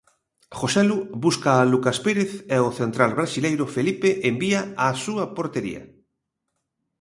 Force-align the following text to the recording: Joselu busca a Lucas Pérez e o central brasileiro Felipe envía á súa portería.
Joselu 0.59 0.95
busca 1.25 1.51
a 1.57 1.67
Lucas 1.73 1.97
Pérez 2.05 2.31
e 2.55 2.57
o 2.67 2.75
central 2.79 3.11
brasileiro 3.17 3.65
Felipe 3.75 4.09
envía 4.29 4.61
á 4.83 4.85
súa 5.03 5.25
portería. 5.37 5.81